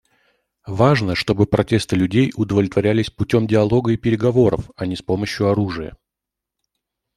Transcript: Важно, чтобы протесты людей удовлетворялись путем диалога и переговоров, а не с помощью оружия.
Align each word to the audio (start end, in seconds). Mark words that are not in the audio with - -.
Важно, 0.67 1.13
чтобы 1.13 1.45
протесты 1.45 1.95
людей 1.95 2.31
удовлетворялись 2.35 3.11
путем 3.11 3.45
диалога 3.45 3.91
и 3.91 3.97
переговоров, 3.97 4.71
а 4.75 4.87
не 4.87 4.95
с 4.95 5.03
помощью 5.03 5.47
оружия. 5.49 5.95